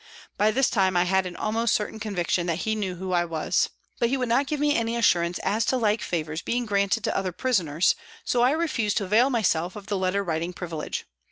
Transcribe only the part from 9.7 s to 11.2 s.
of the letter writing privilege.